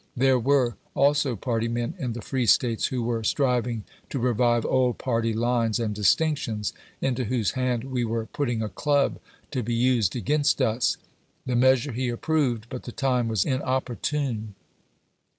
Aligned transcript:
There 0.17 0.39
were 0.39 0.77
also 0.95 1.35
party 1.35 1.67
men 1.67 1.93
in 1.99 2.13
the 2.13 2.23
free 2.23 2.47
States 2.47 2.87
who 2.87 3.03
were 3.03 3.23
striving 3.23 3.83
to 4.09 4.17
revive 4.17 4.65
old 4.65 4.97
party 4.97 5.31
lines 5.31 5.79
and 5.79 5.93
distinctions, 5.93 6.73
into 7.01 7.25
whose 7.25 7.51
hand 7.51 7.83
we 7.83 8.03
were 8.03 8.25
putting 8.25 8.63
a 8.63 8.69
club 8.69 9.19
to 9.51 9.61
be 9.61 9.75
used 9.75 10.15
against 10.15 10.59
us. 10.59 10.97
The 11.45 11.55
measure 11.55 11.91
he 11.91 12.09
approved, 12.09 12.65
but 12.67 12.81
the 12.85 12.91
time 12.91 13.27
was 13.27 13.45
inopportune. 13.45 14.55